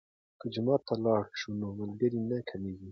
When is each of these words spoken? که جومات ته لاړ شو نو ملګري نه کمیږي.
که 0.39 0.45
جومات 0.53 0.81
ته 0.87 0.95
لاړ 1.05 1.23
شو 1.39 1.49
نو 1.59 1.67
ملګري 1.79 2.19
نه 2.29 2.37
کمیږي. 2.49 2.79